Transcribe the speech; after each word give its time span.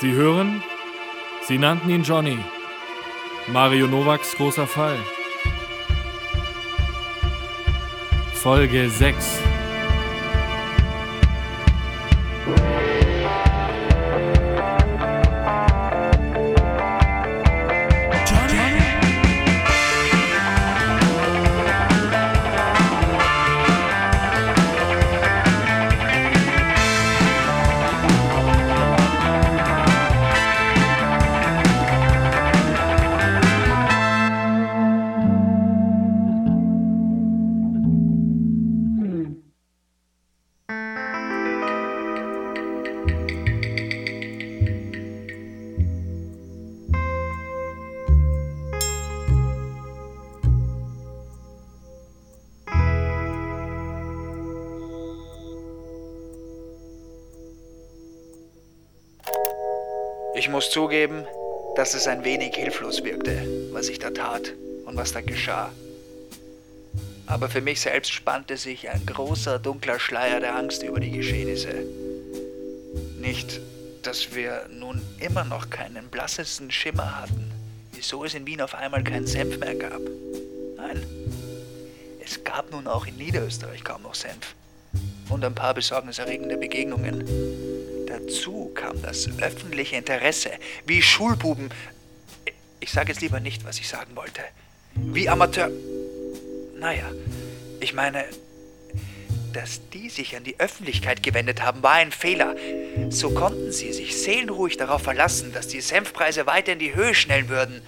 Sie 0.00 0.12
hören? 0.12 0.62
Sie 1.42 1.58
nannten 1.58 1.90
ihn 1.90 2.04
Johnny. 2.04 2.38
Mario 3.52 3.88
Nowaks 3.88 4.36
großer 4.36 4.68
Fall. 4.68 4.96
Folge 8.32 8.88
6. 8.88 9.40
Ich 60.38 60.48
muss 60.48 60.70
zugeben, 60.70 61.26
dass 61.74 61.94
es 61.94 62.06
ein 62.06 62.22
wenig 62.22 62.54
hilflos 62.54 63.02
wirkte, 63.02 63.44
was 63.72 63.88
ich 63.88 63.98
da 63.98 64.10
tat 64.10 64.52
und 64.84 64.96
was 64.96 65.12
da 65.12 65.20
geschah. 65.20 65.72
Aber 67.26 67.48
für 67.48 67.60
mich 67.60 67.80
selbst 67.80 68.12
spannte 68.12 68.56
sich 68.56 68.88
ein 68.88 69.04
großer, 69.04 69.58
dunkler 69.58 69.98
Schleier 69.98 70.38
der 70.38 70.54
Angst 70.54 70.84
über 70.84 71.00
die 71.00 71.10
Geschehnisse. 71.10 71.74
Nicht, 73.18 73.60
dass 74.04 74.32
wir 74.32 74.68
nun 74.70 75.02
immer 75.18 75.42
noch 75.42 75.70
keinen 75.70 76.06
blassesten 76.06 76.70
Schimmer 76.70 77.20
hatten, 77.20 77.50
wieso 77.92 78.24
es 78.24 78.34
in 78.34 78.46
Wien 78.46 78.60
auf 78.60 78.76
einmal 78.76 79.02
keinen 79.02 79.26
Senf 79.26 79.58
mehr 79.58 79.74
gab. 79.74 80.02
Nein, 80.76 81.04
es 82.24 82.44
gab 82.44 82.70
nun 82.70 82.86
auch 82.86 83.08
in 83.08 83.16
Niederösterreich 83.16 83.82
kaum 83.82 84.02
noch 84.02 84.14
Senf 84.14 84.54
und 85.30 85.44
ein 85.44 85.56
paar 85.56 85.74
besorgniserregende 85.74 86.56
Begegnungen. 86.56 87.24
Dazu 88.28 88.70
kam 88.74 89.00
das 89.00 89.26
öffentliche 89.40 89.96
Interesse, 89.96 90.50
wie 90.84 91.00
Schulbuben. 91.00 91.70
Ich 92.78 92.92
sage 92.92 93.10
jetzt 93.10 93.22
lieber 93.22 93.40
nicht, 93.40 93.64
was 93.64 93.78
ich 93.78 93.88
sagen 93.88 94.14
wollte. 94.16 94.42
Wie 94.94 95.30
Amateur. 95.30 95.70
Naja, 96.78 97.10
ich 97.80 97.94
meine, 97.94 98.26
dass 99.54 99.80
die 99.94 100.10
sich 100.10 100.36
an 100.36 100.44
die 100.44 100.60
Öffentlichkeit 100.60 101.22
gewendet 101.22 101.62
haben, 101.62 101.82
war 101.82 101.94
ein 101.94 102.12
Fehler. 102.12 102.54
So 103.08 103.30
konnten 103.30 103.72
sie 103.72 103.94
sich 103.94 104.20
seelenruhig 104.20 104.76
darauf 104.76 105.02
verlassen, 105.02 105.54
dass 105.54 105.66
die 105.66 105.80
Senfpreise 105.80 106.44
weiter 106.44 106.74
in 106.74 106.80
die 106.80 106.94
Höhe 106.94 107.14
schnellen 107.14 107.48
würden. 107.48 107.80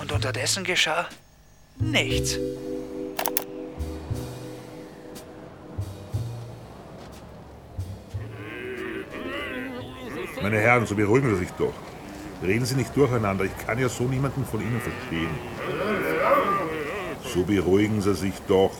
Und 0.00 0.10
unterdessen 0.10 0.64
geschah 0.64 1.06
nichts. 1.78 2.38
Meine 10.52 10.64
Herren, 10.64 10.84
so 10.84 10.94
beruhigen 10.94 11.30
Sie 11.30 11.46
sich 11.46 11.50
doch. 11.52 11.72
Reden 12.42 12.66
Sie 12.66 12.74
nicht 12.74 12.94
durcheinander, 12.94 13.46
ich 13.46 13.66
kann 13.66 13.78
ja 13.78 13.88
so 13.88 14.04
niemanden 14.04 14.44
von 14.44 14.60
Ihnen 14.60 14.82
verstehen. 14.82 15.30
So 17.24 17.42
beruhigen 17.42 18.02
Sie 18.02 18.14
sich 18.14 18.34
doch. 18.46 18.72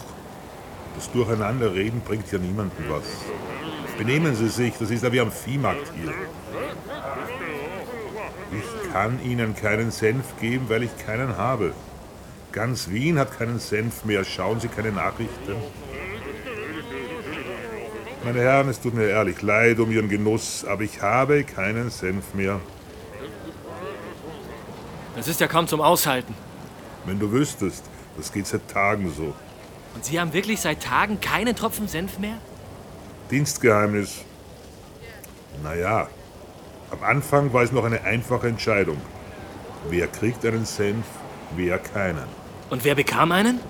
Das 0.94 1.10
Durcheinanderreden 1.12 2.02
bringt 2.02 2.30
ja 2.30 2.38
niemandem 2.38 2.84
was. 2.91 3.04
Benehmen 3.97 4.34
Sie 4.34 4.48
sich, 4.48 4.74
das 4.78 4.91
ist 4.91 5.02
ja 5.02 5.10
wie 5.12 5.20
am 5.20 5.32
Viehmarkt 5.32 5.91
hier. 5.97 6.12
Ich 8.52 8.92
kann 8.92 9.18
Ihnen 9.24 9.56
keinen 9.56 9.91
Senf 9.91 10.38
geben, 10.38 10.66
weil 10.68 10.82
ich 10.82 10.94
keinen 10.98 11.38
habe. 11.38 11.72
Ganz 12.52 12.91
Wien 12.91 13.18
hat 13.18 13.38
keinen 13.38 13.58
Senf 13.58 14.04
mehr. 14.04 14.24
Schauen 14.24 14.60
Sie 14.60 14.68
keine 14.68 14.92
Nachrichten. 14.92 15.54
Meine 18.25 18.41
Herren, 18.41 18.69
es 18.69 18.81
tut 18.81 18.94
mir 18.94 19.09
ehrlich 19.09 19.43
leid 19.43 19.81
um 19.81 19.91
Ihren 19.91 20.09
Genuss, 20.09 20.65
aber 20.65 20.83
ich 20.83 21.03
habe 21.03 21.43
keinen 21.43 21.91
Senf 21.91 22.34
mehr. 22.34 22.60
Das 25.16 25.27
ist 25.27 25.41
ja 25.41 25.49
kaum 25.49 25.66
zum 25.66 25.81
Aushalten. 25.81 26.34
Wenn 27.05 27.19
du 27.19 27.33
wüsstest, 27.33 27.84
das 28.16 28.33
geht 28.33 28.47
seit 28.47 28.69
Tagen 28.69 29.12
so. 29.12 29.34
Und 29.94 30.05
Sie 30.05 30.21
haben 30.21 30.33
wirklich 30.33 30.60
seit 30.60 30.83
Tagen 30.83 31.21
keinen 31.21 31.56
Tropfen 31.56 31.88
Senf 31.88 32.19
mehr? 32.21 32.38
Dienstgeheimnis. 33.31 34.25
Naja, 35.62 36.06
am 36.93 37.03
Anfang 37.03 37.53
war 37.53 37.62
es 37.62 37.72
noch 37.72 37.84
eine 37.84 38.04
einfache 38.04 38.47
Entscheidung. 38.47 39.00
Wer 39.91 40.06
kriegt 40.06 40.47
einen 40.47 40.65
Senf, 40.65 41.04
wer 41.56 41.78
keinen. 41.78 42.27
Und 42.71 42.84
wer 42.84 42.94
bekam 42.94 43.33
einen? 43.33 43.60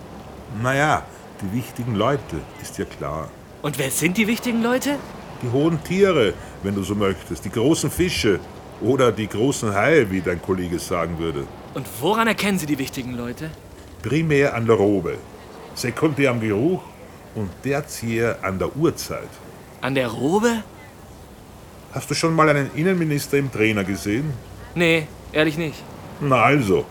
Naja, 0.63 1.05
die 1.41 1.57
wichtigen 1.57 1.95
Leute, 1.95 2.37
ist 2.61 2.77
ja 2.77 2.85
klar. 2.85 3.31
Und 3.63 3.79
wer 3.79 3.91
sind 3.91 4.17
die 4.17 4.27
wichtigen 4.27 4.63
Leute? 4.63 4.97
Die 5.43 5.51
hohen 5.51 5.83
Tiere, 5.85 6.35
wenn 6.63 6.75
du 6.75 6.83
so 6.83 6.95
möchtest, 6.95 7.45
die 7.45 7.51
großen 7.51 7.91
Fische 7.91 8.41
oder 8.81 9.13
die 9.13 9.29
großen 9.29 9.73
Haie, 9.75 10.11
wie 10.11 10.21
dein 10.21 10.41
Kollege 10.43 10.79
sagen 10.79 11.19
würde. 11.19 11.47
Und 11.75 11.87
woran 12.01 12.27
erkennen 12.27 12.59
Sie 12.59 12.67
die 12.67 12.79
wichtigen 12.79 13.13
Leute? 13.15 13.51
Primär 14.03 14.55
an 14.55 14.67
der 14.67 14.77
Robe, 14.77 15.17
sekundär 15.75 16.31
am 16.31 16.41
Geruch 16.41 16.83
und 17.35 17.51
tertiär 17.63 18.37
an 18.43 18.59
der 18.59 18.77
Uhrzeit. 18.77 19.29
An 19.81 19.95
der 19.95 20.09
Robe? 20.09 20.63
Hast 21.93 22.11
du 22.11 22.15
schon 22.15 22.35
mal 22.35 22.49
einen 22.49 22.71
Innenminister 22.75 23.39
im 23.39 23.51
Trainer 23.51 23.85
gesehen? 23.85 24.33
Nee, 24.75 25.07
ehrlich 25.33 25.57
nicht. 25.57 25.83
Na 26.21 26.43
also, 26.43 26.85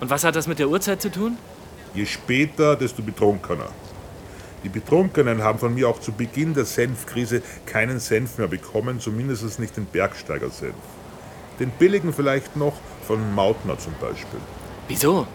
Und 0.00 0.10
was 0.10 0.24
hat 0.24 0.36
das 0.36 0.46
mit 0.46 0.58
der 0.58 0.68
Uhrzeit 0.68 1.00
zu 1.02 1.10
tun? 1.10 1.36
je 1.94 2.04
später, 2.06 2.74
desto 2.74 3.02
betrunkener. 3.02 3.68
Die 4.64 4.70
Betrunkenen 4.70 5.42
haben 5.42 5.58
von 5.58 5.74
mir 5.74 5.88
auch 5.88 6.00
zu 6.00 6.12
Beginn 6.12 6.54
der 6.54 6.64
Senfkrise 6.64 7.42
keinen 7.66 8.00
Senf 8.00 8.38
mehr 8.38 8.48
bekommen, 8.48 8.98
zumindest 8.98 9.60
nicht 9.60 9.76
den 9.76 9.84
Bergsteigersenf. 9.84 10.74
Den 11.60 11.70
billigen 11.70 12.14
vielleicht 12.14 12.56
noch 12.56 12.72
von 13.06 13.34
Mautner 13.34 13.78
zum 13.78 13.92
Beispiel. 14.00 14.40
Wieso? 14.88 15.26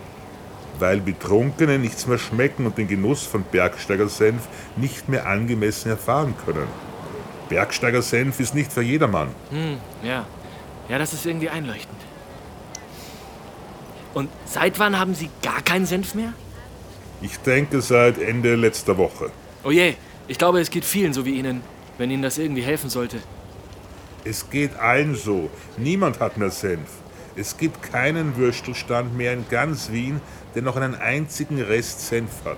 Weil 0.79 0.99
Betrunkene 0.99 1.77
nichts 1.77 2.07
mehr 2.07 2.17
schmecken 2.17 2.65
und 2.65 2.77
den 2.77 2.87
Genuss 2.87 3.23
von 3.23 3.43
Bergsteigersenf 3.43 4.47
nicht 4.75 5.09
mehr 5.09 5.27
angemessen 5.27 5.89
erfahren 5.89 6.33
können. 6.45 6.67
Bergsteigersenf 7.49 8.39
ist 8.39 8.55
nicht 8.55 8.73
für 8.73 8.81
jedermann. 8.81 9.29
Hm, 9.51 9.77
ja. 10.03 10.25
Ja, 10.87 10.97
das 10.97 11.13
ist 11.13 11.25
irgendwie 11.25 11.49
einleuchtend. 11.49 11.97
Und 14.15 14.29
seit 14.45 14.79
wann 14.79 14.97
haben 14.97 15.13
Sie 15.13 15.29
gar 15.43 15.61
keinen 15.61 15.85
Senf 15.85 16.15
mehr? 16.15 16.33
Ich 17.21 17.37
denke 17.39 17.81
seit 17.81 18.17
Ende 18.17 18.55
letzter 18.55 18.97
Woche. 18.97 19.29
Oh 19.63 19.71
je, 19.71 19.95
ich 20.27 20.37
glaube, 20.37 20.61
es 20.61 20.69
geht 20.69 20.85
vielen 20.85 21.13
so 21.13 21.25
wie 21.25 21.35
Ihnen, 21.35 21.61
wenn 21.97 22.09
Ihnen 22.11 22.23
das 22.23 22.37
irgendwie 22.37 22.61
helfen 22.61 22.89
sollte. 22.89 23.17
Es 24.23 24.49
geht 24.49 24.77
allen 24.77 25.15
so. 25.15 25.49
Niemand 25.77 26.19
hat 26.19 26.37
mehr 26.37 26.51
Senf. 26.51 26.89
Es 27.35 27.57
gibt 27.57 27.81
keinen 27.83 28.37
Würstelstand 28.37 29.15
mehr 29.15 29.33
in 29.33 29.45
ganz 29.49 29.91
Wien, 29.91 30.21
der 30.55 30.61
noch 30.61 30.75
einen 30.75 30.95
einzigen 30.95 31.61
Rest 31.61 32.07
Senf 32.07 32.31
hat. 32.45 32.57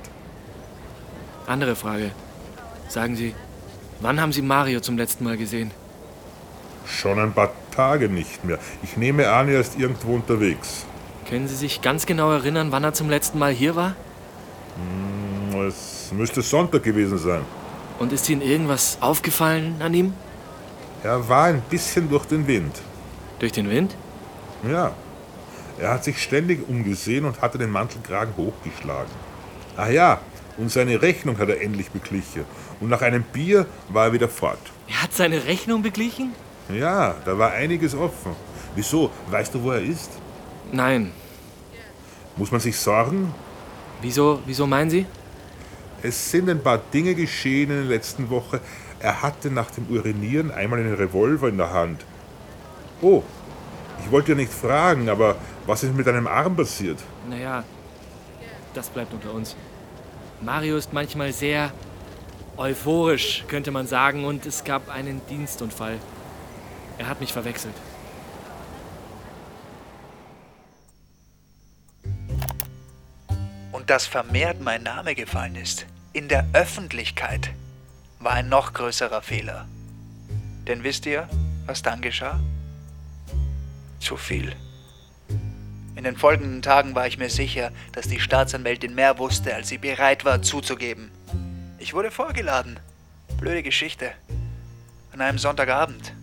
Andere 1.47 1.75
Frage. 1.75 2.11
Sagen 2.87 3.15
Sie, 3.15 3.33
wann 3.99 4.21
haben 4.21 4.31
Sie 4.31 4.41
Mario 4.41 4.79
zum 4.79 4.97
letzten 4.97 5.23
Mal 5.23 5.37
gesehen? 5.37 5.71
Schon 6.85 7.19
ein 7.19 7.33
paar 7.33 7.51
Tage 7.75 8.09
nicht 8.09 8.43
mehr. 8.43 8.59
Ich 8.83 8.97
nehme 8.97 9.29
an, 9.29 9.49
er 9.49 9.59
ist 9.59 9.79
irgendwo 9.79 10.15
unterwegs. 10.15 10.85
Können 11.29 11.47
Sie 11.47 11.55
sich 11.55 11.81
ganz 11.81 12.05
genau 12.05 12.31
erinnern, 12.31 12.71
wann 12.71 12.83
er 12.83 12.93
zum 12.93 13.09
letzten 13.09 13.39
Mal 13.39 13.53
hier 13.53 13.75
war? 13.75 13.95
Es 15.67 16.11
müsste 16.11 16.41
Sonntag 16.41 16.83
gewesen 16.83 17.17
sein. 17.17 17.41
Und 17.99 18.11
ist 18.11 18.29
Ihnen 18.29 18.41
irgendwas 18.41 18.97
aufgefallen 19.01 19.75
an 19.79 19.93
ihm? 19.93 20.13
Er 21.03 21.27
war 21.29 21.45
ein 21.45 21.61
bisschen 21.69 22.09
durch 22.09 22.25
den 22.25 22.47
Wind. 22.47 22.81
Durch 23.39 23.51
den 23.51 23.69
Wind? 23.69 23.95
Ja. 24.69 24.93
Er 25.79 25.91
hat 25.91 26.03
sich 26.03 26.21
ständig 26.21 26.67
umgesehen 26.67 27.25
und 27.25 27.41
hatte 27.41 27.57
den 27.57 27.71
Mantelkragen 27.71 28.35
hochgeschlagen. 28.37 29.11
Ach 29.77 29.89
ja, 29.89 30.19
und 30.57 30.71
seine 30.71 31.01
Rechnung 31.01 31.37
hat 31.39 31.49
er 31.49 31.61
endlich 31.61 31.89
beglichen. 31.89 32.45
Und 32.79 32.89
nach 32.89 33.01
einem 33.01 33.23
Bier 33.23 33.65
war 33.89 34.07
er 34.07 34.13
wieder 34.13 34.27
fort. 34.27 34.59
Er 34.87 35.01
hat 35.03 35.13
seine 35.13 35.45
Rechnung 35.45 35.81
beglichen? 35.81 36.33
Ja, 36.71 37.15
da 37.25 37.37
war 37.37 37.51
einiges 37.51 37.95
offen. 37.95 38.35
Wieso? 38.75 39.09
Weißt 39.29 39.55
du, 39.55 39.63
wo 39.63 39.71
er 39.71 39.81
ist? 39.81 40.11
Nein. 40.71 41.11
Muss 42.37 42.51
man 42.51 42.61
sich 42.61 42.77
sorgen? 42.77 43.33
Wieso, 44.01 44.39
wieso 44.45 44.65
meinen 44.67 44.89
Sie? 44.89 45.05
Es 46.01 46.31
sind 46.31 46.49
ein 46.49 46.61
paar 46.61 46.79
Dinge 46.79 47.13
geschehen 47.13 47.69
in 47.69 47.77
der 47.77 47.85
letzten 47.85 48.29
Woche. 48.29 48.59
Er 48.99 49.21
hatte 49.21 49.51
nach 49.51 49.69
dem 49.71 49.87
Urinieren 49.87 50.51
einmal 50.51 50.79
einen 50.79 50.95
Revolver 50.95 51.49
in 51.49 51.57
der 51.57 51.71
Hand. 51.71 52.03
Oh, 53.01 53.23
ich 54.03 54.11
wollte 54.11 54.31
ja 54.31 54.35
nicht 54.35 54.51
fragen, 54.51 55.09
aber 55.09 55.35
was 55.67 55.83
ist 55.83 55.93
mit 55.95 56.07
deinem 56.07 56.27
Arm 56.27 56.55
passiert? 56.55 56.99
Naja, 57.29 57.63
das 58.73 58.89
bleibt 58.89 59.13
unter 59.13 59.33
uns. 59.33 59.55
Mario 60.41 60.77
ist 60.77 60.91
manchmal 60.91 61.31
sehr 61.31 61.71
euphorisch, 62.57 63.43
könnte 63.47 63.71
man 63.71 63.85
sagen, 63.85 64.25
und 64.25 64.45
es 64.45 64.63
gab 64.63 64.89
einen 64.89 65.21
Dienstunfall. 65.29 65.97
Er 66.97 67.07
hat 67.07 67.19
mich 67.19 67.33
verwechselt. 67.33 67.75
Dass 73.91 74.07
vermehrt 74.07 74.61
mein 74.61 74.83
Name 74.83 75.15
gefallen 75.15 75.57
ist, 75.57 75.85
in 76.13 76.29
der 76.29 76.47
Öffentlichkeit, 76.53 77.49
war 78.19 78.31
ein 78.31 78.47
noch 78.47 78.71
größerer 78.71 79.21
Fehler. 79.21 79.67
Denn 80.65 80.85
wisst 80.85 81.05
ihr, 81.05 81.27
was 81.65 81.81
dann 81.81 82.01
geschah? 82.01 82.39
Zu 83.99 84.15
viel. 84.15 84.55
In 85.97 86.05
den 86.05 86.15
folgenden 86.15 86.61
Tagen 86.61 86.95
war 86.95 87.05
ich 87.05 87.17
mir 87.17 87.29
sicher, 87.29 87.73
dass 87.91 88.07
die 88.07 88.21
Staatsanwältin 88.21 88.95
mehr 88.95 89.17
wusste, 89.17 89.53
als 89.53 89.67
sie 89.67 89.77
bereit 89.77 90.23
war 90.23 90.41
zuzugeben. 90.41 91.11
Ich 91.77 91.93
wurde 91.93 92.11
vorgeladen. 92.11 92.79
Blöde 93.41 93.61
Geschichte. 93.61 94.13
An 95.11 95.19
einem 95.19 95.37
Sonntagabend. 95.37 96.13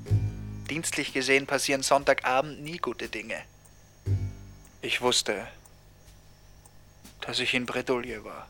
Dienstlich 0.70 1.12
gesehen 1.12 1.46
passieren 1.46 1.82
Sonntagabend 1.82 2.62
nie 2.62 2.78
gute 2.78 3.10
Dinge. 3.10 3.36
Ich 4.80 5.02
wusste, 5.02 5.46
dass 7.28 7.40
ich 7.40 7.52
in 7.52 7.66
Bredouille 7.66 8.24
war. 8.24 8.48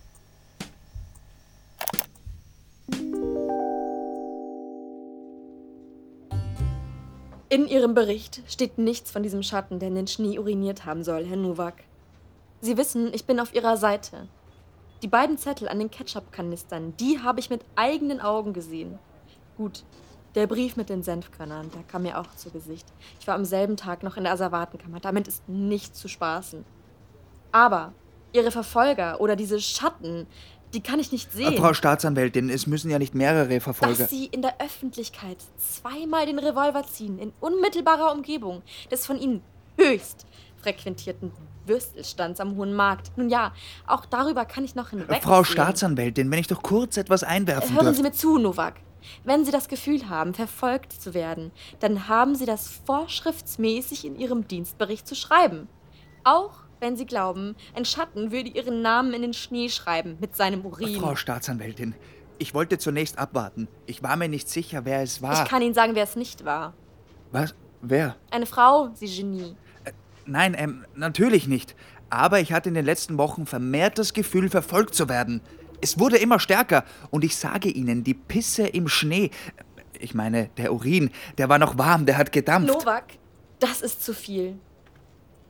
In 7.49 7.67
Ihrem 7.67 7.95
Bericht 7.95 8.41
steht 8.47 8.79
nichts 8.79 9.11
von 9.11 9.25
diesem 9.25 9.43
Schatten, 9.43 9.81
der 9.81 9.89
in 9.89 9.97
den 9.97 10.07
Schnee 10.07 10.39
uriniert 10.39 10.85
haben 10.85 11.03
soll, 11.03 11.27
Herr 11.27 11.37
Nowak. 11.37 11.75
Sie 12.61 12.77
wissen, 12.77 13.13
ich 13.13 13.25
bin 13.25 13.41
auf 13.41 13.53
Ihrer 13.53 13.77
Seite. 13.77 14.29
Die 15.03 15.09
beiden 15.09 15.39
Zettel 15.39 15.69
an 15.69 15.81
den 15.81 15.91
Ketchup-Kanistern, 15.91 16.97
die 16.99 17.19
habe 17.19 17.41
ich 17.41 17.51
mit 17.51 17.65
eigenen 17.75 18.21
Augen 18.21 18.53
gesehen. 18.53 19.01
Gut, 19.57 19.83
der 20.37 20.47
Brief 20.47 20.77
mit 20.77 20.89
den 20.89 21.03
Senfkörnern, 21.03 21.73
der 21.73 21.83
kam 21.83 22.05
mir 22.05 22.21
auch 22.21 22.33
zu 22.37 22.51
Gesicht. 22.51 22.87
Ich 23.19 23.27
war 23.27 23.35
am 23.35 23.45
selben 23.45 23.77
Tag 23.77 24.05
noch 24.05 24.17
in 24.17 24.23
der 24.23 24.35
Asservatenkammer. 24.35 25.01
Damit 25.01 25.27
ist 25.27 25.49
nicht 25.49 25.97
zu 25.97 26.07
spaßen. 26.07 26.65
Aber 27.51 27.93
Ihre 28.33 28.51
Verfolger 28.51 29.21
oder 29.21 29.37
diese 29.37 29.61
Schatten, 29.61 30.27
die 30.75 30.83
kann 30.83 31.01
ich 31.01 31.13
nicht 31.13 31.33
sehen. 31.33 31.57
Frau 31.57 31.73
Staatsanwältin, 31.73 32.51
es 32.51 32.67
müssen 32.67 32.91
ja 32.91 32.99
nicht 32.99 33.15
mehrere 33.15 33.61
Verfolger. 33.61 33.97
Dass 33.97 34.11
Sie 34.11 34.27
in 34.27 34.43
der 34.43 34.61
Öffentlichkeit 34.61 35.39
zweimal 35.57 36.27
den 36.27 36.39
Revolver 36.39 36.85
ziehen, 36.87 37.19
in 37.19 37.33
unmittelbarer 37.41 38.13
Umgebung 38.13 38.63
des 38.91 39.07
von 39.07 39.19
Ihnen 39.19 39.43
höchst 39.77 40.27
frequentierten 40.61 41.33
Würstelstands 41.67 42.41
am 42.41 42.57
Hohen 42.57 42.75
Markt. 42.75 43.17
Nun 43.17 43.29
ja, 43.29 43.53
auch 43.87 44.05
darüber 44.07 44.45
kann 44.45 44.65
ich 44.65 44.75
noch 44.75 44.91
hinweg. 44.91 45.23
Frau 45.23 45.45
Staatsanwältin, 45.45 46.31
wenn 46.31 46.39
ich 46.39 46.49
doch 46.49 46.63
kurz 46.63 46.97
etwas 46.97 47.23
einwerfen 47.23 47.75
Hören. 47.77 47.95
Sie 47.95 48.03
mir 48.03 48.13
zu, 48.13 48.39
Novak. 48.39 48.75
Wenn 49.25 49.45
Sie 49.45 49.53
das 49.53 49.69
Gefühl 49.69 50.09
haben, 50.09 50.35
verfolgt 50.35 50.93
zu 50.93 51.15
werden, 51.15 51.53
dann 51.81 52.09
haben 52.09 52.35
Sie 52.35 52.47
das 52.47 52.69
vorschriftsmäßig 52.85 54.05
in 54.05 54.17
Ihrem 54.17 54.49
Dienstbericht 54.49 55.07
zu 55.07 55.15
schreiben. 55.15 55.69
Auch 56.25 56.65
wenn 56.81 56.97
Sie 56.97 57.07
glauben, 57.07 57.57
ein 57.75 57.85
Schatten 57.85 58.33
würde 58.33 58.51
Ihren 58.51 58.83
Namen 58.83 59.13
in 59.15 59.23
den 59.23 59.35
Schnee 59.35 59.69
schreiben 59.69 60.17
mit 60.21 60.37
seinem 60.37 60.65
Urin. 60.65 61.01
Frau 61.01 61.17
Staatsanwältin, 61.17 61.95
ich 62.39 62.55
wollte 62.55 62.79
zunächst 62.79 63.19
abwarten. 63.19 63.69
Ich 63.87 64.03
war 64.03 64.17
mir 64.17 64.29
nicht 64.29 64.49
sicher, 64.49 64.85
wer 64.85 65.03
es 65.03 65.23
war. 65.23 65.43
Ich 65.45 65.49
kann 65.49 65.63
Ihnen 65.63 65.75
sagen, 65.75 65.95
wer 65.95 66.05
es 66.05 66.17
nicht 66.17 66.45
war. 66.45 66.75
Was? 67.33 67.55
Wer? 67.81 68.17
Eine 68.31 68.47
Frau, 68.47 68.91
Sie 68.95 69.07
Genie. 69.07 69.55
Nein, 70.27 70.55
ähm, 70.59 70.85
natürlich 70.95 71.47
nicht. 71.47 71.75
Aber 72.11 72.41
ich 72.41 72.53
hatte 72.53 72.69
in 72.69 72.75
den 72.75 72.85
letzten 72.85 73.19
Wochen 73.19 73.47
vermehrt 73.47 73.99
das 73.99 74.13
Gefühl, 74.13 74.49
verfolgt 74.49 74.95
zu 74.95 75.09
werden. 75.09 75.41
Es 75.81 75.99
wurde 75.99 76.17
immer 76.17 76.41
stärker. 76.41 76.85
Und 77.11 77.25
ich 77.25 77.37
sage 77.37 77.69
Ihnen, 77.69 78.05
die 78.05 78.15
Pisse 78.15 78.67
im 78.67 78.89
Schnee. 78.89 79.31
Ich 79.99 80.15
meine, 80.15 80.49
der 80.57 80.73
Urin, 80.73 81.11
der 81.39 81.49
war 81.49 81.59
noch 81.59 81.79
warm, 81.79 82.07
der 82.07 82.19
hat 82.19 82.33
gedampft. 82.33 82.73
Novak, 82.73 83.05
das 83.59 83.83
ist 83.83 84.03
zu 84.03 84.15
viel. 84.15 84.59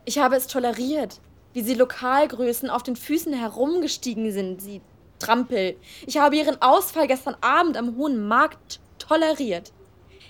Ich 0.09 0.19
habe 0.19 0.37
es 0.37 0.47
toleriert, 0.47 1.21
wie 1.53 1.61
Sie 1.61 1.75
Lokalgrößen 1.75 2.71
auf 2.71 2.83
den 2.83 2.97
Füßen 2.97 3.35
herumgestiegen 3.35 4.33
sind, 4.33 4.63
Sie 4.63 4.81
Trampel. 5.19 5.77
Ich 6.07 6.17
habe 6.17 6.35
Ihren 6.35 6.63
Ausfall 6.63 7.07
gestern 7.07 7.37
Abend 7.43 7.77
am 7.77 7.95
Hohen 7.95 8.27
Markt 8.27 8.81
toleriert. 8.99 9.71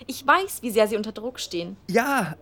Ich 0.05 0.27
weiß, 0.27 0.63
wie 0.63 0.71
sehr 0.71 0.89
Sie 0.89 0.97
unter 0.97 1.13
Druck 1.13 1.39
stehen. 1.39 1.77
Ja, 1.89 2.35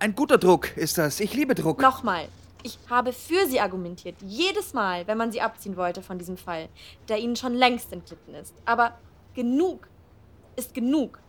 ein 0.00 0.16
guter 0.16 0.38
Druck 0.38 0.76
ist 0.76 0.98
das. 0.98 1.20
Ich 1.20 1.34
liebe 1.34 1.54
Druck. 1.54 1.80
Nochmal, 1.80 2.26
ich 2.64 2.80
habe 2.90 3.12
für 3.12 3.46
Sie 3.46 3.60
argumentiert. 3.60 4.16
Jedes 4.26 4.74
Mal, 4.74 5.06
wenn 5.06 5.18
man 5.18 5.30
Sie 5.30 5.40
abziehen 5.40 5.76
wollte 5.76 6.02
von 6.02 6.18
diesem 6.18 6.36
Fall, 6.36 6.68
der 7.08 7.18
Ihnen 7.18 7.36
schon 7.36 7.54
längst 7.54 7.92
entglitten 7.92 8.34
ist. 8.34 8.54
Aber 8.64 8.98
genug 9.34 9.86
ist 10.56 10.74
genug. 10.74 11.20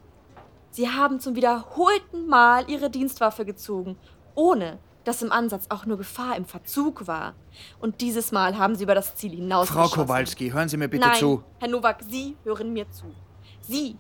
Sie 0.72 0.90
haben 0.90 1.20
zum 1.20 1.36
wiederholten 1.36 2.26
Mal 2.26 2.68
Ihre 2.68 2.90
Dienstwaffe 2.90 3.46
gezogen, 3.46 4.00
ohne 4.34 4.80
dass 5.08 5.22
im 5.22 5.32
Ansatz 5.32 5.68
auch 5.70 5.86
nur 5.86 5.98
Gefahr 5.98 6.36
im 6.36 6.44
Verzug 6.44 7.08
war. 7.08 7.34
Und 7.80 8.02
dieses 8.02 8.34
Mal 8.34 8.58
haben 8.58 8.76
Sie 8.76 8.84
über 8.84 8.94
das 8.94 9.16
Ziel 9.16 9.32
hinaus. 9.32 9.70
Frau 9.70 9.88
Kowalski, 9.88 10.50
hören 10.50 10.68
Sie 10.68 10.76
mir 10.76 10.90
bitte 10.90 11.08
Nein, 11.08 11.18
zu. 11.18 11.44
Herr 11.60 11.70
Nowak, 11.70 12.04
Sie 12.10 12.36
hören 12.44 12.74
mir 12.74 12.92
zu. 12.92 13.06
Sie 13.62 13.96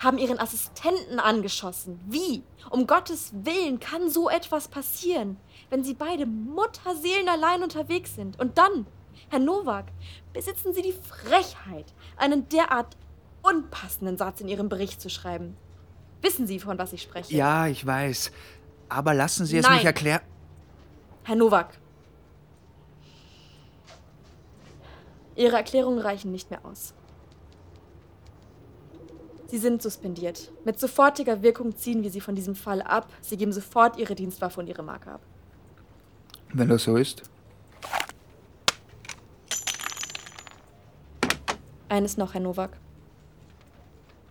haben 0.00 0.18
Ihren 0.18 0.40
Assistenten 0.40 1.20
angeschossen. 1.20 2.00
Wie? 2.08 2.42
Um 2.68 2.88
Gottes 2.88 3.32
Willen 3.44 3.78
kann 3.78 4.10
so 4.10 4.28
etwas 4.28 4.66
passieren, 4.66 5.36
wenn 5.68 5.84
Sie 5.84 5.94
beide 5.94 6.26
Mutterseelen 6.26 7.28
allein 7.28 7.62
unterwegs 7.62 8.16
sind. 8.16 8.40
Und 8.40 8.58
dann, 8.58 8.86
Herr 9.28 9.38
Nowak, 9.38 9.86
besitzen 10.32 10.74
Sie 10.74 10.82
die 10.82 10.94
Frechheit, 10.94 11.94
einen 12.16 12.48
derart 12.48 12.96
unpassenden 13.42 14.18
Satz 14.18 14.40
in 14.40 14.48
Ihrem 14.48 14.68
Bericht 14.68 15.00
zu 15.00 15.10
schreiben. 15.10 15.56
Wissen 16.22 16.48
Sie, 16.48 16.58
von 16.58 16.76
was 16.76 16.92
ich 16.92 17.02
spreche? 17.02 17.32
Ja, 17.32 17.68
ich 17.68 17.86
weiß. 17.86 18.32
Aber 18.88 19.14
lassen 19.14 19.46
Sie 19.46 19.56
es 19.56 19.64
Nein. 19.64 19.76
mich 19.76 19.84
erklären. 19.84 20.22
Herr 21.24 21.36
Nowak. 21.36 21.78
Ihre 25.36 25.56
Erklärungen 25.56 26.00
reichen 26.00 26.32
nicht 26.32 26.50
mehr 26.50 26.64
aus. 26.64 26.94
Sie 29.46 29.58
sind 29.58 29.82
suspendiert. 29.82 30.52
Mit 30.64 30.78
sofortiger 30.78 31.42
Wirkung 31.42 31.74
ziehen 31.74 32.02
wir 32.02 32.10
Sie 32.10 32.20
von 32.20 32.34
diesem 32.34 32.54
Fall 32.54 32.82
ab. 32.82 33.08
Sie 33.20 33.36
geben 33.36 33.52
sofort 33.52 33.98
Ihre 33.98 34.14
Dienstwaffe 34.14 34.60
und 34.60 34.68
Ihre 34.68 34.82
Marke 34.82 35.10
ab. 35.10 35.20
Wenn 36.52 36.68
das 36.68 36.84
so 36.84 36.96
ist. 36.96 37.22
Eines 41.88 42.16
noch, 42.16 42.34
Herr 42.34 42.40
Nowak. 42.40 42.76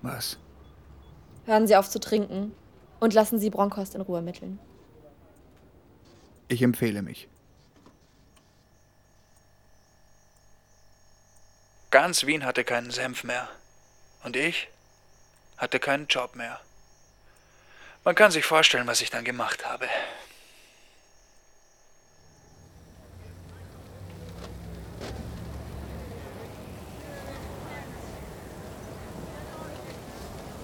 Was? 0.01 0.37
Hören 1.45 1.67
Sie 1.67 1.75
auf 1.75 1.89
zu 1.89 1.99
trinken 1.99 2.53
und 3.01 3.13
lassen 3.13 3.39
Sie 3.39 3.49
Bronkhorst 3.49 3.95
in 3.95 4.01
Ruhe 4.01 4.17
ermitteln. 4.17 4.59
Ich 6.49 6.63
empfehle 6.63 7.03
mich. 7.03 7.27
Ganz 11.91 12.25
Wien 12.25 12.43
hatte 12.43 12.63
keinen 12.63 12.89
Senf 12.89 13.23
mehr. 13.23 13.47
Und 14.23 14.35
ich 14.35 14.67
hatte 15.57 15.79
keinen 15.79 16.07
Job 16.07 16.35
mehr. 16.35 16.59
Man 18.03 18.15
kann 18.15 18.31
sich 18.31 18.45
vorstellen, 18.45 18.87
was 18.87 19.01
ich 19.01 19.11
dann 19.11 19.23
gemacht 19.23 19.65
habe. 19.65 19.87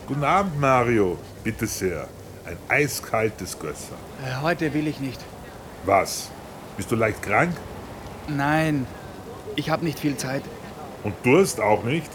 Guten 0.07 0.23
Abend, 0.23 0.59
Mario. 0.59 1.17
Bitte 1.43 1.67
sehr. 1.67 2.07
Ein 2.45 2.57
eiskaltes 2.69 3.57
Gösser. 3.57 3.97
Äh, 4.23 4.41
Heute 4.41 4.73
will 4.73 4.87
ich 4.87 4.99
nicht. 4.99 5.19
Was? 5.85 6.29
Bist 6.77 6.91
du 6.91 6.95
leicht 6.95 7.21
krank? 7.21 7.55
Nein, 8.27 8.87
ich 9.55 9.69
habe 9.69 9.85
nicht 9.85 9.99
viel 9.99 10.17
Zeit. 10.17 10.43
Und 11.03 11.13
Durst 11.23 11.61
auch 11.61 11.83
nicht? 11.83 12.09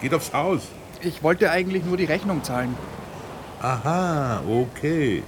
Geht 0.00 0.14
aufs 0.14 0.32
Haus. 0.32 0.62
Ich 1.02 1.22
wollte 1.22 1.50
eigentlich 1.50 1.84
nur 1.84 1.96
die 1.96 2.04
Rechnung 2.04 2.44
zahlen. 2.44 2.76
Aha, 3.60 4.42
okay. 4.48 5.24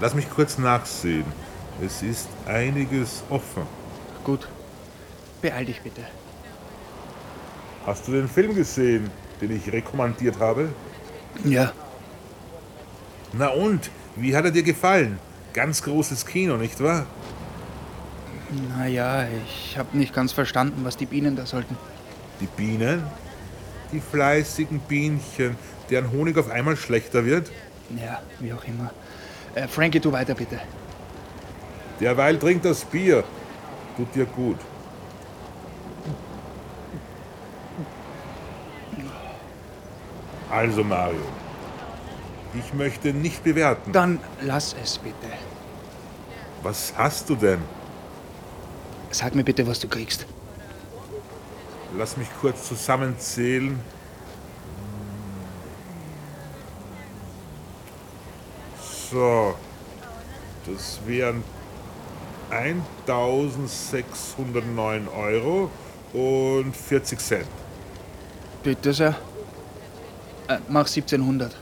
Lass 0.00 0.14
mich 0.14 0.28
kurz 0.30 0.58
nachsehen. 0.58 1.26
Es 1.84 2.02
ist 2.02 2.28
einiges 2.46 3.22
offen. 3.28 3.64
Gut. 4.24 4.48
Beeil 5.42 5.66
dich 5.66 5.80
bitte. 5.82 6.02
Hast 7.86 8.08
du 8.08 8.12
den 8.12 8.28
Film 8.28 8.54
gesehen, 8.54 9.10
den 9.40 9.54
ich 9.54 9.70
rekommandiert 9.72 10.38
habe? 10.38 10.70
Ja. 11.44 11.72
Na 13.32 13.48
und? 13.48 13.90
Wie 14.16 14.34
hat 14.36 14.44
er 14.44 14.50
dir 14.50 14.62
gefallen? 14.62 15.18
Ganz 15.52 15.82
großes 15.82 16.26
Kino, 16.26 16.56
nicht 16.56 16.82
wahr? 16.82 17.06
Naja, 18.76 19.26
ich 19.46 19.78
habe 19.78 19.96
nicht 19.96 20.14
ganz 20.14 20.32
verstanden, 20.32 20.84
was 20.84 20.96
die 20.96 21.06
Bienen 21.06 21.36
da 21.36 21.46
sollten. 21.46 21.76
Die 22.40 22.46
Bienen? 22.46 23.02
Die 23.92 24.00
fleißigen 24.00 24.80
Bienchen, 24.80 25.56
deren 25.90 26.10
Honig 26.12 26.36
auf 26.38 26.50
einmal 26.50 26.76
schlechter 26.76 27.24
wird? 27.24 27.50
Ja, 27.96 28.22
wie 28.40 28.52
auch 28.52 28.64
immer. 28.64 28.90
Äh, 29.54 29.68
Frankie, 29.68 30.00
tu 30.00 30.12
weiter 30.12 30.34
bitte. 30.34 30.58
Derweil 32.00 32.38
trink 32.38 32.62
das 32.62 32.84
Bier. 32.84 33.22
Tut 33.96 34.14
dir 34.14 34.24
gut. 34.24 34.58
Also 40.50 40.84
Mario, 40.84 41.20
ich 42.54 42.72
möchte 42.74 43.12
nicht 43.12 43.44
bewerten. 43.44 43.92
Dann 43.92 44.18
lass 44.40 44.74
es 44.82 44.98
bitte. 44.98 45.14
Was 46.62 46.94
hast 46.96 47.28
du 47.28 47.36
denn? 47.36 47.60
Sag 49.10 49.34
mir 49.34 49.44
bitte, 49.44 49.66
was 49.66 49.80
du 49.80 49.88
kriegst. 49.88 50.24
Lass 51.96 52.16
mich 52.16 52.28
kurz 52.40 52.68
zusammenzählen. 52.68 53.78
So, 59.10 59.54
das 60.66 61.00
wären 61.06 61.44
1609 62.50 65.08
Euro 65.08 65.70
und 66.14 66.74
40 66.74 67.18
Cent. 67.18 67.46
Bitte 68.62 68.94
sehr. 68.94 69.14
Äh, 70.48 70.58
mach 70.68 70.86
1700. 70.86 71.54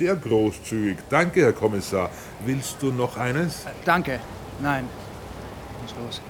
Sehr 0.00 0.16
großzügig. 0.16 0.96
Danke, 1.10 1.42
Herr 1.42 1.52
Kommissar. 1.52 2.08
Willst 2.46 2.80
du 2.80 2.90
noch 2.90 3.18
eines? 3.18 3.66
Äh, 3.66 3.72
danke. 3.84 4.18
Nein. 4.62 4.88
Muss 5.82 5.94
los. 6.02 6.22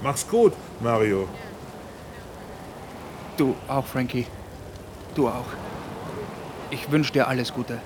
Mach's 0.00 0.24
gut, 0.28 0.52
Mario. 0.78 1.28
Du 3.36 3.56
auch, 3.66 3.84
Frankie. 3.84 4.28
Du 5.16 5.26
auch. 5.26 5.50
Ich 6.70 6.88
wünsche 6.88 7.12
dir 7.12 7.26
alles 7.26 7.52
Gute. 7.52 7.80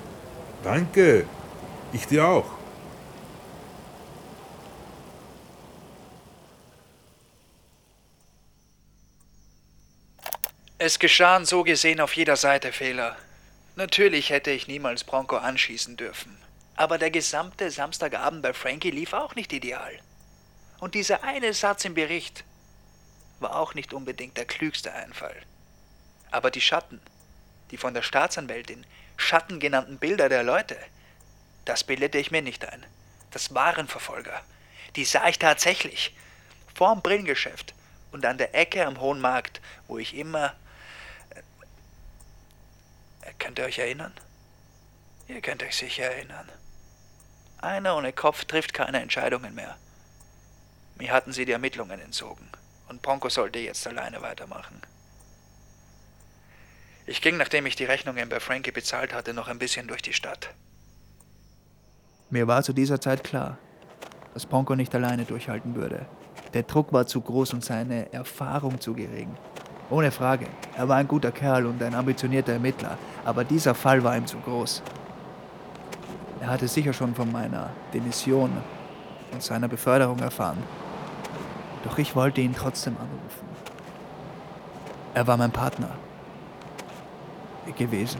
Danke. 0.63 1.25
Ich 1.91 2.05
dir 2.05 2.27
auch. 2.27 2.45
Es 10.77 10.99
geschahen 10.99 11.45
so 11.45 11.63
gesehen 11.63 11.99
auf 11.99 12.13
jeder 12.13 12.35
Seite 12.35 12.71
Fehler. 12.71 13.17
Natürlich 13.75 14.29
hätte 14.29 14.51
ich 14.51 14.67
niemals 14.67 15.03
Bronco 15.03 15.37
anschießen 15.37 15.97
dürfen. 15.97 16.37
Aber 16.75 16.97
der 16.97 17.11
gesamte 17.11 17.71
Samstagabend 17.71 18.41
bei 18.41 18.53
Frankie 18.53 18.91
lief 18.91 19.13
auch 19.13 19.35
nicht 19.35 19.51
ideal. 19.53 19.99
Und 20.79 20.95
dieser 20.95 21.23
eine 21.23 21.53
Satz 21.53 21.85
im 21.85 21.93
Bericht 21.93 22.43
war 23.39 23.55
auch 23.55 23.73
nicht 23.73 23.93
unbedingt 23.93 24.37
der 24.37 24.45
klügste 24.45 24.93
Einfall. 24.93 25.35
Aber 26.31 26.51
die 26.51 26.61
Schatten, 26.61 27.01
die 27.71 27.77
von 27.77 27.93
der 27.93 28.01
Staatsanwältin 28.01 28.85
Schatten 29.17 29.59
genannten 29.59 29.97
Bilder 29.97 30.29
der 30.29 30.43
Leute, 30.43 30.77
das 31.65 31.83
bildete 31.83 32.17
ich 32.17 32.31
mir 32.31 32.41
nicht 32.41 32.65
ein. 32.65 32.85
Das 33.31 33.53
waren 33.53 33.87
Verfolger. 33.87 34.41
Die 34.95 35.05
sah 35.05 35.27
ich 35.27 35.37
tatsächlich. 35.37 36.15
Vorm 36.73 37.01
Brillengeschäft 37.01 37.73
und 38.11 38.25
an 38.25 38.37
der 38.37 38.55
Ecke 38.55 38.85
am 38.85 38.99
Hohen 38.99 39.19
Markt, 39.19 39.61
wo 39.87 39.97
ich 39.97 40.15
immer. 40.15 40.55
Könnt 43.49 43.57
ihr 43.57 43.65
euch 43.65 43.79
erinnern? 43.79 44.13
Ihr 45.27 45.41
könnt 45.41 45.63
euch 45.63 45.75
sicher 45.75 46.03
erinnern. 46.03 46.47
Einer 47.57 47.97
ohne 47.97 48.13
Kopf 48.13 48.45
trifft 48.45 48.75
keine 48.75 49.01
Entscheidungen 49.01 49.55
mehr. 49.55 49.75
Mir 50.99 51.11
hatten 51.11 51.33
sie 51.33 51.45
die 51.45 51.51
Ermittlungen 51.53 51.99
entzogen 51.99 52.47
und 52.89 53.01
Ponko 53.01 53.27
sollte 53.29 53.57
jetzt 53.57 53.87
alleine 53.87 54.21
weitermachen. 54.21 54.79
Ich 57.07 57.23
ging, 57.23 57.37
nachdem 57.37 57.65
ich 57.65 57.75
die 57.75 57.85
Rechnungen 57.85 58.29
bei 58.29 58.39
Frankie 58.39 58.69
bezahlt 58.69 59.15
hatte, 59.15 59.33
noch 59.33 59.47
ein 59.47 59.57
bisschen 59.57 59.87
durch 59.87 60.03
die 60.03 60.13
Stadt. 60.13 60.53
Mir 62.29 62.45
war 62.45 62.61
zu 62.61 62.71
dieser 62.71 63.01
Zeit 63.01 63.23
klar, 63.23 63.57
dass 64.35 64.45
Ponko 64.45 64.75
nicht 64.75 64.93
alleine 64.93 65.25
durchhalten 65.25 65.73
würde. 65.73 66.05
Der 66.53 66.61
Druck 66.61 66.93
war 66.93 67.07
zu 67.07 67.19
groß 67.19 67.53
und 67.53 67.65
seine 67.65 68.13
Erfahrung 68.13 68.79
zu 68.79 68.93
gering. 68.93 69.35
Ohne 69.89 70.11
Frage, 70.11 70.45
er 70.77 70.87
war 70.87 70.97
ein 70.97 71.07
guter 71.07 71.31
Kerl 71.31 71.65
und 71.65 71.81
ein 71.81 71.95
ambitionierter 71.95 72.53
Ermittler, 72.53 72.97
aber 73.25 73.43
dieser 73.43 73.73
Fall 73.73 74.03
war 74.03 74.15
ihm 74.15 74.27
zu 74.27 74.37
groß. 74.37 74.83
Er 76.41 76.47
hatte 76.47 76.67
sicher 76.67 76.93
schon 76.93 77.15
von 77.15 77.31
meiner 77.31 77.71
Demission 77.93 78.51
und 79.31 79.41
seiner 79.41 79.67
Beförderung 79.67 80.19
erfahren. 80.19 80.57
Doch 81.83 81.97
ich 81.97 82.15
wollte 82.15 82.41
ihn 82.41 82.53
trotzdem 82.53 82.95
anrufen. 82.97 83.47
Er 85.13 85.25
war 85.25 85.37
mein 85.37 85.51
Partner 85.51 85.89
gewesen. 87.77 88.19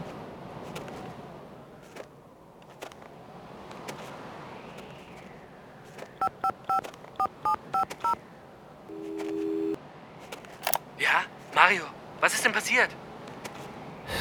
Ja, 10.98 11.24
Mario, 11.70 11.84
was 12.20 12.34
ist 12.34 12.44
denn 12.44 12.52
passiert? 12.52 12.90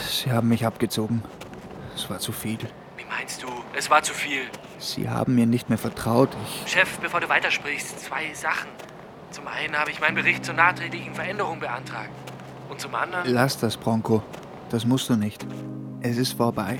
Sie 0.06 0.30
haben 0.30 0.48
mich 0.48 0.66
abgezogen. 0.66 1.22
Es 1.94 2.10
war 2.10 2.18
zu 2.18 2.30
viel. 2.30 2.58
Wie 2.98 3.06
meinst 3.06 3.42
du? 3.42 3.46
Es 3.74 3.88
war 3.88 4.02
zu 4.02 4.12
viel. 4.12 4.42
Sie 4.78 5.08
haben 5.08 5.34
mir 5.34 5.46
nicht 5.46 5.70
mehr 5.70 5.78
vertraut. 5.78 6.28
Ich 6.44 6.70
Chef, 6.70 6.98
bevor 6.98 7.20
du 7.20 7.28
weitersprichst, 7.30 8.00
zwei 8.00 8.34
Sachen. 8.34 8.68
Zum 9.30 9.48
einen 9.48 9.78
habe 9.78 9.90
ich 9.90 9.98
meinen 9.98 10.14
Bericht 10.14 10.44
zur 10.44 10.52
nachträglichen 10.56 11.14
Veränderung 11.14 11.58
beantragt. 11.58 12.10
Und 12.68 12.82
zum 12.82 12.94
anderen. 12.94 13.32
Lass 13.32 13.58
das, 13.58 13.78
Bronco. 13.78 14.22
Das 14.68 14.84
musst 14.84 15.08
du 15.08 15.16
nicht. 15.16 15.46
Es 16.02 16.18
ist 16.18 16.34
vorbei. 16.34 16.78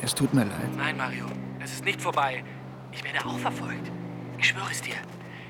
Es 0.00 0.14
tut 0.14 0.32
mir 0.32 0.44
leid. 0.44 0.76
Nein, 0.76 0.96
Mario, 0.96 1.26
es 1.58 1.72
ist 1.72 1.84
nicht 1.84 2.00
vorbei. 2.00 2.44
Ich 2.92 3.02
werde 3.02 3.26
auch 3.26 3.38
verfolgt. 3.40 3.90
Ich 4.38 4.46
schwöre 4.46 4.70
es 4.70 4.80
dir. 4.80 4.94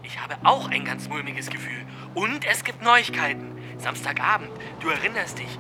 Ich 0.03 0.19
habe 0.19 0.37
auch 0.43 0.71
ein 0.71 0.87
ganz 0.87 1.07
mulmiges 1.07 1.51
Gefühl. 1.51 1.85
Und 2.15 2.47
es 2.47 2.65
gibt 2.65 2.83
Neuigkeiten. 2.83 3.58
Samstagabend, 3.79 4.51
du 4.81 4.89
erinnerst 4.89 5.39
dich, 5.39 5.59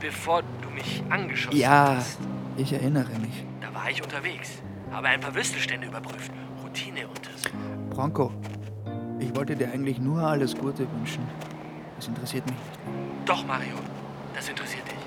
bevor 0.00 0.42
du 0.62 0.68
mich 0.70 1.02
angeschossen 1.08 1.56
Ja, 1.58 1.96
hast. 1.96 2.18
ich 2.56 2.72
erinnere 2.72 3.18
mich. 3.18 3.44
Da 3.60 3.72
war 3.74 3.88
ich 3.90 4.02
unterwegs, 4.02 4.62
habe 4.92 5.08
ein 5.08 5.20
paar 5.20 5.34
Würstelstände 5.34 5.86
überprüft. 5.86 6.30
Routineuntersuchung. 6.62 7.88
Bronco, 7.90 8.32
ich 9.18 9.34
wollte 9.34 9.56
dir 9.56 9.70
eigentlich 9.72 9.98
nur 9.98 10.20
alles 10.22 10.54
Gute 10.56 10.86
wünschen. 10.92 11.26
Das 11.96 12.08
interessiert 12.08 12.44
mich 12.46 12.56
nicht. 12.56 12.78
Doch, 13.26 13.44
Mario, 13.46 13.76
das 14.34 14.48
interessiert 14.48 14.86
dich. 14.86 14.98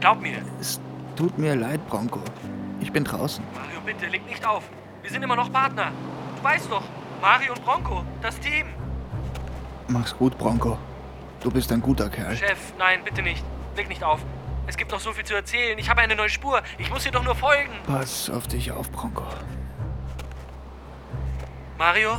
Glaub 0.00 0.20
mir. 0.20 0.38
Es 0.60 0.78
tut 1.16 1.36
mir 1.38 1.56
leid, 1.56 1.84
Bronco. 1.88 2.20
Ich 2.80 2.92
bin 2.92 3.04
draußen. 3.04 3.42
Mario, 3.54 3.80
bitte, 3.84 4.06
leg 4.06 4.24
nicht 4.26 4.46
auf. 4.46 4.64
Wir 5.02 5.10
sind 5.10 5.22
immer 5.22 5.36
noch 5.36 5.50
Partner. 5.50 5.90
Du 6.36 6.44
weißt 6.44 6.70
doch, 6.70 6.82
Mario 7.22 7.54
und 7.54 7.64
Bronco, 7.64 8.04
das 8.20 8.38
Team. 8.40 8.66
Mach's 9.88 10.14
gut, 10.16 10.36
Bronco. 10.36 10.76
Du 11.42 11.50
bist 11.50 11.72
ein 11.72 11.80
guter 11.80 12.10
Kerl. 12.10 12.36
Chef, 12.36 12.58
nein, 12.78 13.00
bitte 13.04 13.22
nicht. 13.22 13.44
Leg 13.76 13.88
nicht 13.88 14.04
auf. 14.04 14.20
Es 14.66 14.76
gibt 14.76 14.92
noch 14.92 15.00
so 15.00 15.12
viel 15.12 15.24
zu 15.24 15.34
erzählen. 15.34 15.78
Ich 15.78 15.88
habe 15.88 16.00
eine 16.00 16.14
neue 16.14 16.28
Spur. 16.28 16.62
Ich 16.78 16.90
muss 16.90 17.04
dir 17.04 17.12
doch 17.12 17.24
nur 17.24 17.34
folgen. 17.34 17.72
Pass 17.86 18.28
auf 18.28 18.46
dich 18.46 18.70
auf, 18.70 18.90
Bronco. 18.92 19.24
Mario? 21.78 22.18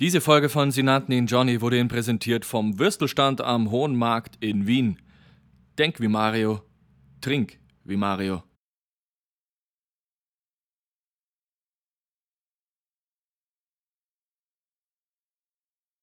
Diese 0.00 0.22
Folge 0.22 0.48
von 0.48 0.70
Sie 0.70 0.82
nannten 0.82 1.12
ihn 1.12 1.26
Johnny 1.26 1.60
wurde 1.60 1.78
Ihnen 1.78 1.88
präsentiert 1.88 2.46
vom 2.46 2.78
Würstelstand 2.78 3.42
am 3.42 3.70
Hohen 3.70 3.94
Markt 3.94 4.42
in 4.42 4.66
Wien. 4.66 4.98
Denk 5.76 6.00
wie 6.00 6.08
Mario, 6.08 6.62
trink 7.20 7.58
wie 7.84 7.98
Mario. 7.98 8.42